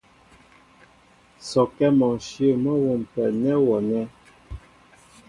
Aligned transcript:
Sɔkɛ́ 1.49 1.89
mɔ 1.99 2.07
ǹshyə̂ 2.19 2.51
mɔ́ 2.63 2.75
a 2.79 2.81
wômpɛ 2.83 3.23
nɛ́ 3.41 3.55
wɔ 3.65 3.77
nɛ̂. 3.89 4.03